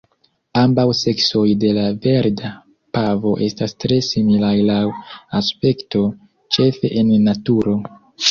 [0.59, 2.49] Ambaŭ seksoj de la Verda
[2.97, 4.81] pavo estas tre similaj laŭ
[5.41, 6.03] aspekto,
[6.57, 7.77] ĉefe en naturo.